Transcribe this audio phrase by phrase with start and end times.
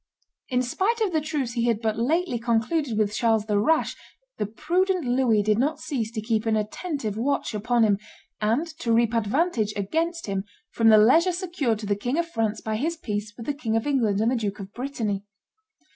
[0.49, 3.95] In spite of the truce he had but lately concluded with Charles the Rash,
[4.39, 7.99] the prudent Louis did not cease to keep an attentive watch upon him,
[8.41, 12.61] and to reap advantage, against him, from the leisure secured to the King of France
[12.61, 15.23] by his peace with the King of England and the Duke of Brittany.